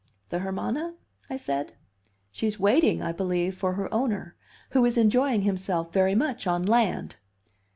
[0.29, 0.95] "The Hermana?"
[1.29, 1.73] I said.
[2.31, 4.35] "She's waiting, I believe, for her owner,
[4.71, 7.17] who is enjoying himself very much on land."